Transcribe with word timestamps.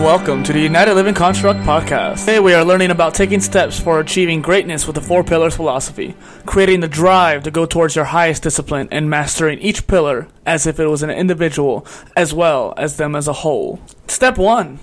welcome 0.00 0.44
to 0.44 0.52
the 0.52 0.60
United 0.60 0.94
Living 0.94 1.14
Construct 1.14 1.58
podcast. 1.62 2.20
Today 2.20 2.38
we 2.38 2.54
are 2.54 2.64
learning 2.64 2.92
about 2.92 3.12
taking 3.12 3.40
steps 3.40 3.76
for 3.76 3.98
achieving 3.98 4.40
greatness 4.40 4.86
with 4.86 4.94
the 4.94 5.02
four 5.02 5.24
pillars 5.24 5.56
philosophy, 5.56 6.14
creating 6.46 6.78
the 6.78 6.86
drive 6.86 7.42
to 7.42 7.50
go 7.50 7.66
towards 7.66 7.96
your 7.96 8.04
highest 8.04 8.44
discipline, 8.44 8.86
and 8.92 9.10
mastering 9.10 9.58
each 9.58 9.88
pillar 9.88 10.28
as 10.46 10.64
if 10.64 10.78
it 10.78 10.86
was 10.86 11.02
an 11.02 11.10
individual 11.10 11.84
as 12.14 12.32
well 12.32 12.72
as 12.76 12.98
them 12.98 13.16
as 13.16 13.26
a 13.26 13.32
whole. 13.32 13.80
Step 14.06 14.38
1 14.38 14.78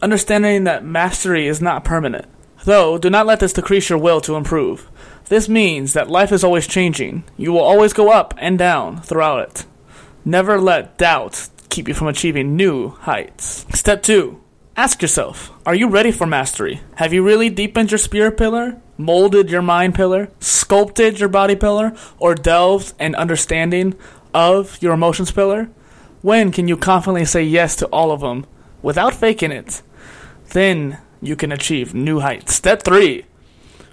Understanding 0.00 0.62
that 0.62 0.84
mastery 0.84 1.48
is 1.48 1.60
not 1.60 1.82
permanent. 1.82 2.26
Though, 2.64 2.98
do 2.98 3.10
not 3.10 3.26
let 3.26 3.40
this 3.40 3.54
decrease 3.54 3.90
your 3.90 3.98
will 3.98 4.20
to 4.20 4.36
improve. 4.36 4.88
This 5.24 5.48
means 5.48 5.94
that 5.94 6.08
life 6.08 6.30
is 6.30 6.44
always 6.44 6.68
changing. 6.68 7.24
You 7.36 7.50
will 7.50 7.58
always 7.58 7.92
go 7.92 8.12
up 8.12 8.34
and 8.38 8.56
down 8.56 9.02
throughout 9.02 9.40
it. 9.40 9.66
Never 10.24 10.60
let 10.60 10.96
doubt 10.96 11.48
keep 11.76 11.88
you 11.88 11.92
from 11.92 12.08
achieving 12.08 12.56
new 12.56 12.88
heights. 12.88 13.66
Step 13.74 14.02
2. 14.02 14.40
Ask 14.78 15.02
yourself, 15.02 15.52
are 15.66 15.74
you 15.74 15.90
ready 15.90 16.10
for 16.10 16.26
mastery? 16.26 16.80
Have 16.94 17.12
you 17.12 17.22
really 17.22 17.50
deepened 17.50 17.90
your 17.90 17.98
spirit 17.98 18.38
pillar, 18.38 18.80
molded 18.96 19.50
your 19.50 19.60
mind 19.60 19.94
pillar, 19.94 20.30
sculpted 20.40 21.20
your 21.20 21.28
body 21.28 21.54
pillar, 21.54 21.94
or 22.18 22.34
delved 22.34 22.94
an 22.98 23.14
understanding 23.14 23.94
of 24.32 24.80
your 24.80 24.94
emotions 24.94 25.30
pillar? 25.30 25.68
When 26.22 26.50
can 26.50 26.66
you 26.66 26.78
confidently 26.78 27.26
say 27.26 27.42
yes 27.42 27.76
to 27.76 27.86
all 27.88 28.10
of 28.10 28.20
them 28.20 28.46
without 28.80 29.12
faking 29.12 29.52
it? 29.52 29.82
Then 30.54 30.96
you 31.20 31.36
can 31.36 31.52
achieve 31.52 31.92
new 31.92 32.20
heights. 32.20 32.54
Step 32.54 32.84
3. 32.84 33.26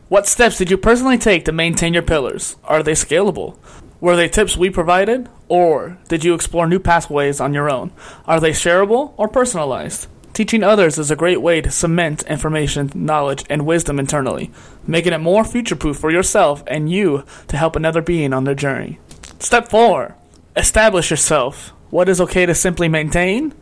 What 0.07 0.25
steps 0.25 0.57
did 0.57 0.71
you 0.71 0.77
personally 0.77 1.17
take 1.17 1.43
to 1.45 1.51
maintain 1.51 1.93
your 1.93 2.03
pillars? 2.03 2.55
Are 2.63 2.81
they 2.81 2.93
scalable? 2.93 3.57
Were 4.03 4.17
they 4.17 4.27
tips 4.27 4.57
we 4.57 4.69
provided, 4.69 5.29
or 5.47 5.97
did 6.09 6.25
you 6.25 6.33
explore 6.33 6.67
new 6.67 6.77
pathways 6.77 7.39
on 7.39 7.53
your 7.53 7.69
own? 7.69 7.93
Are 8.25 8.41
they 8.41 8.49
shareable 8.49 9.13
or 9.15 9.29
personalized? 9.29 10.07
Teaching 10.33 10.61
others 10.61 10.99
is 10.99 11.09
a 11.09 11.15
great 11.15 11.41
way 11.41 11.61
to 11.61 11.71
cement 11.71 12.21
information, 12.23 12.91
knowledge, 12.93 13.45
and 13.49 13.65
wisdom 13.65 13.99
internally, 13.99 14.51
making 14.85 15.13
it 15.13 15.19
more 15.19 15.45
future 15.45 15.77
proof 15.77 15.95
for 15.95 16.11
yourself 16.11 16.63
and 16.67 16.91
you 16.91 17.23
to 17.47 17.55
help 17.55 17.77
another 17.77 18.01
being 18.01 18.33
on 18.33 18.43
their 18.43 18.55
journey. 18.55 18.99
Step 19.39 19.69
4 19.69 20.13
Establish 20.57 21.09
yourself. 21.09 21.69
What 21.89 22.09
is 22.09 22.19
okay 22.19 22.45
to 22.45 22.53
simply 22.53 22.89
maintain? 22.89 23.53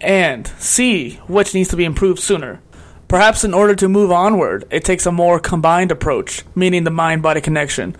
And 0.00 0.48
see 0.58 1.20
which 1.28 1.54
needs 1.54 1.68
to 1.68 1.76
be 1.76 1.84
improved 1.84 2.18
sooner. 2.18 2.60
Perhaps 3.06 3.44
in 3.44 3.54
order 3.54 3.76
to 3.76 3.88
move 3.88 4.10
onward, 4.10 4.64
it 4.72 4.84
takes 4.84 5.06
a 5.06 5.12
more 5.12 5.38
combined 5.38 5.92
approach, 5.92 6.42
meaning 6.56 6.82
the 6.82 6.90
mind 6.90 7.22
body 7.22 7.40
connection 7.40 7.94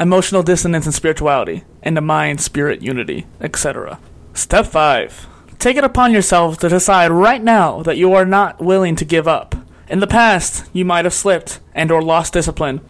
emotional 0.00 0.42
dissonance 0.42 0.86
and 0.86 0.94
spirituality, 0.94 1.64
and 1.82 1.96
the 1.96 2.00
mind 2.00 2.40
spirit 2.40 2.82
unity, 2.82 3.26
etc. 3.40 3.98
Step 4.34 4.66
5. 4.66 5.26
Take 5.58 5.76
it 5.76 5.84
upon 5.84 6.12
yourself 6.12 6.58
to 6.58 6.68
decide 6.68 7.10
right 7.10 7.42
now 7.42 7.82
that 7.82 7.96
you 7.96 8.12
are 8.14 8.24
not 8.24 8.60
willing 8.60 8.96
to 8.96 9.04
give 9.04 9.28
up. 9.28 9.54
In 9.88 10.00
the 10.00 10.06
past, 10.06 10.64
you 10.72 10.84
might 10.84 11.04
have 11.04 11.14
slipped 11.14 11.60
and 11.74 11.90
or 11.90 12.02
lost 12.02 12.32
discipline. 12.32 12.80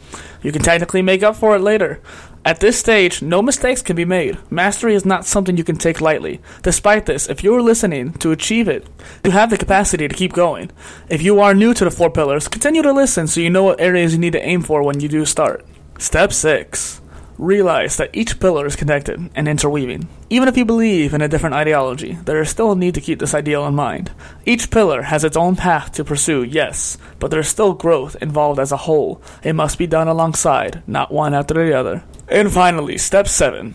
You 0.43 0.53
can 0.53 0.63
technically 0.63 1.03
make 1.03 1.23
up 1.23 1.37
for 1.37 1.57
it 1.57 1.61
later. 1.61 2.01
At 2.45 2.61
this 2.61 2.79
stage, 2.79 3.23
no 3.23 3.41
mistakes 3.41 3.83
can 3.83 3.95
be 3.95 4.05
made. 4.05 4.37
Mastery 4.51 4.95
is 4.95 5.05
not 5.05 5.25
something 5.27 5.57
you 5.57 5.63
can 5.63 5.77
take 5.77 6.01
lightly. 6.01 6.41
Despite 6.63 7.07
this, 7.07 7.29
if 7.29 7.45
you 7.45 7.55
are 7.55 7.63
listening 7.63 8.15
to 8.15 8.33
achieve 8.33 8.69
it, 8.69 8.87
you 9.25 9.31
have 9.31 9.51
the 9.51 9.59
capacity 9.59 10.09
to 10.09 10.15
keep 10.15 10.33
going. 10.33 10.71
If 11.09 11.23
you 11.23 11.39
are 11.41 11.55
new 11.55 11.73
to 11.75 11.85
the 11.85 11.91
four 11.91 12.11
pillars, 12.11 12.49
continue 12.49 12.83
to 12.83 12.93
listen 12.93 13.29
so 13.29 13.41
you 13.41 13.51
know 13.51 13.63
what 13.63 13.81
areas 13.81 14.13
you 14.13 14.19
need 14.19 14.33
to 14.33 14.45
aim 14.45 14.63
for 14.63 14.83
when 14.83 14.99
you 14.99 15.09
do 15.09 15.25
start. 15.25 15.65
Step 15.99 16.33
6. 16.33 17.01
Realize 17.39 17.97
that 17.97 18.11
each 18.13 18.39
pillar 18.41 18.67
is 18.67 18.77
connected 18.77 19.31
and 19.35 19.49
interweaving. 19.49 20.09
Even 20.31 20.49
if 20.49 20.57
you 20.57 20.65
believe 20.65 21.15
in 21.15 21.23
a 21.23 21.29
different 21.29 21.55
ideology, 21.55 22.13
there 22.25 22.41
is 22.41 22.51
still 22.51 22.73
a 22.73 22.77
need 22.77 22.95
to 22.95 23.01
keep 23.01 23.19
this 23.19 23.35
ideal 23.35 23.67
in 23.67 23.75
mind. 23.75 24.11
Each 24.45 24.71
pillar 24.71 25.03
has 25.03 25.25
its 25.25 25.37
own 25.37 25.57
path 25.57 25.93
to 25.93 26.05
pursue, 26.05 26.43
yes, 26.43 26.99
but 27.19 27.31
there 27.31 27.41
is 27.41 27.49
still 27.49 27.73
growth 27.73 28.17
involved 28.21 28.59
as 28.59 28.73
a 28.73 28.77
whole. 28.77 29.23
It 29.43 29.55
must 29.55 29.79
be 29.79 29.87
done 29.87 30.09
alongside, 30.09 30.83
not 30.87 31.13
one 31.13 31.35
after 31.35 31.55
the 31.55 31.73
other. 31.73 32.05
And 32.29 32.53
finally, 32.53 32.99
step 32.99 33.29
7. 33.29 33.75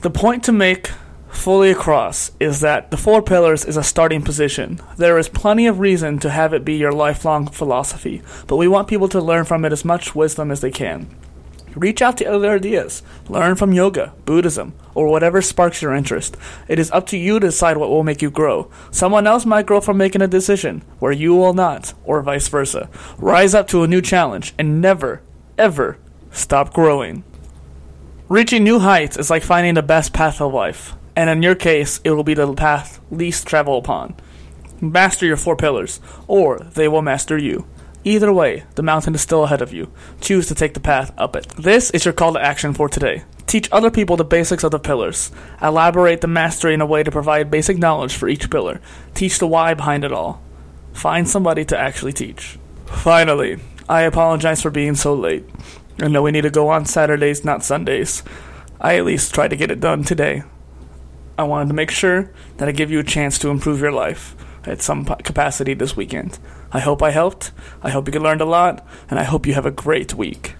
The 0.00 0.10
point 0.10 0.44
to 0.44 0.52
make 0.52 0.90
fully 1.28 1.70
across 1.70 2.30
is 2.38 2.60
that 2.60 2.90
the 2.90 2.96
four 2.96 3.22
pillars 3.22 3.64
is 3.64 3.76
a 3.76 3.82
starting 3.82 4.22
position. 4.22 4.80
There 4.96 5.18
is 5.18 5.28
plenty 5.28 5.66
of 5.66 5.80
reason 5.80 6.18
to 6.20 6.30
have 6.30 6.54
it 6.54 6.64
be 6.64 6.74
your 6.74 6.92
lifelong 6.92 7.48
philosophy, 7.48 8.22
but 8.46 8.56
we 8.56 8.68
want 8.68 8.88
people 8.88 9.08
to 9.08 9.20
learn 9.20 9.44
from 9.44 9.64
it 9.64 9.72
as 9.72 9.84
much 9.84 10.14
wisdom 10.14 10.50
as 10.50 10.60
they 10.60 10.70
can. 10.70 11.08
Reach 11.74 12.02
out 12.02 12.18
to 12.18 12.24
other 12.24 12.52
ideas. 12.52 13.02
Learn 13.28 13.56
from 13.56 13.72
yoga, 13.72 14.12
Buddhism, 14.24 14.74
or 14.94 15.08
whatever 15.08 15.42
sparks 15.42 15.82
your 15.82 15.94
interest. 15.94 16.36
It 16.68 16.78
is 16.78 16.90
up 16.92 17.06
to 17.08 17.16
you 17.16 17.40
to 17.40 17.48
decide 17.48 17.76
what 17.76 17.90
will 17.90 18.04
make 18.04 18.22
you 18.22 18.30
grow. 18.30 18.70
Someone 18.90 19.26
else 19.26 19.44
might 19.44 19.66
grow 19.66 19.80
from 19.80 19.96
making 19.96 20.22
a 20.22 20.28
decision 20.28 20.82
where 20.98 21.12
you 21.12 21.34
will 21.34 21.52
not, 21.52 21.94
or 22.04 22.22
vice 22.22 22.48
versa. 22.48 22.88
Rise 23.18 23.54
up 23.54 23.66
to 23.68 23.82
a 23.82 23.88
new 23.88 24.00
challenge 24.00 24.54
and 24.58 24.80
never, 24.80 25.22
ever 25.58 25.98
stop 26.30 26.72
growing. 26.72 27.24
Reaching 28.28 28.64
new 28.64 28.78
heights 28.78 29.16
is 29.16 29.30
like 29.30 29.42
finding 29.42 29.74
the 29.74 29.82
best 29.82 30.12
path 30.12 30.40
of 30.40 30.54
life, 30.54 30.94
and 31.14 31.28
in 31.28 31.42
your 31.42 31.54
case, 31.54 32.00
it 32.04 32.10
will 32.12 32.24
be 32.24 32.34
the 32.34 32.52
path 32.54 33.00
least 33.10 33.46
traveled 33.46 33.84
upon. 33.84 34.14
Master 34.80 35.26
your 35.26 35.36
four 35.36 35.56
pillars, 35.56 36.00
or 36.26 36.58
they 36.58 36.88
will 36.88 37.02
master 37.02 37.38
you. 37.38 37.66
Either 38.06 38.30
way, 38.30 38.64
the 38.74 38.82
mountain 38.82 39.14
is 39.14 39.22
still 39.22 39.44
ahead 39.44 39.62
of 39.62 39.72
you. 39.72 39.90
Choose 40.20 40.46
to 40.48 40.54
take 40.54 40.74
the 40.74 40.80
path 40.80 41.10
up 41.16 41.34
it. 41.34 41.48
This 41.56 41.90
is 41.90 42.04
your 42.04 42.12
call 42.12 42.34
to 42.34 42.40
action 42.40 42.74
for 42.74 42.86
today. 42.86 43.24
Teach 43.46 43.68
other 43.72 43.90
people 43.90 44.18
the 44.18 44.24
basics 44.24 44.62
of 44.62 44.72
the 44.72 44.78
pillars. 44.78 45.32
Elaborate 45.62 46.20
the 46.20 46.26
mastery 46.26 46.74
in 46.74 46.82
a 46.82 46.86
way 46.86 47.02
to 47.02 47.10
provide 47.10 47.50
basic 47.50 47.78
knowledge 47.78 48.14
for 48.14 48.28
each 48.28 48.50
pillar. 48.50 48.82
Teach 49.14 49.38
the 49.38 49.46
why 49.46 49.72
behind 49.72 50.04
it 50.04 50.12
all. 50.12 50.42
Find 50.92 51.26
somebody 51.26 51.64
to 51.64 51.78
actually 51.78 52.12
teach. 52.12 52.58
Finally, 52.84 53.58
I 53.88 54.02
apologize 54.02 54.60
for 54.60 54.70
being 54.70 54.96
so 54.96 55.14
late. 55.14 55.48
I 55.98 56.08
know 56.08 56.22
we 56.22 56.30
need 56.30 56.42
to 56.42 56.50
go 56.50 56.68
on 56.68 56.84
Saturdays, 56.84 57.42
not 57.42 57.64
Sundays. 57.64 58.22
I 58.80 58.96
at 58.96 59.06
least 59.06 59.32
tried 59.32 59.48
to 59.48 59.56
get 59.56 59.70
it 59.70 59.80
done 59.80 60.04
today. 60.04 60.42
I 61.38 61.44
wanted 61.44 61.68
to 61.68 61.74
make 61.74 61.90
sure 61.90 62.30
that 62.58 62.68
I 62.68 62.72
give 62.72 62.90
you 62.90 62.98
a 62.98 63.04
chance 63.04 63.38
to 63.38 63.48
improve 63.48 63.80
your 63.80 63.92
life 63.92 64.36
at 64.66 64.82
some 64.82 65.04
capacity 65.04 65.74
this 65.74 65.96
weekend. 65.96 66.38
I 66.72 66.80
hope 66.80 67.02
I 67.02 67.10
helped. 67.10 67.52
I 67.82 67.90
hope 67.90 68.12
you 68.12 68.20
learned 68.20 68.40
a 68.40 68.46
lot, 68.46 68.86
and 69.08 69.18
I 69.18 69.24
hope 69.24 69.46
you 69.46 69.54
have 69.54 69.66
a 69.66 69.70
great 69.70 70.14
week. 70.14 70.52